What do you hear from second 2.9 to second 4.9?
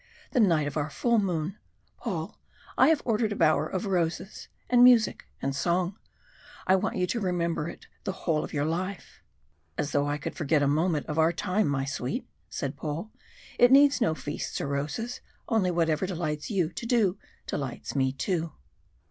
ordered a bower of roses and